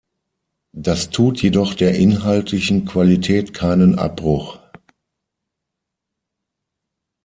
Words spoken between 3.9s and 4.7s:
Abbruch.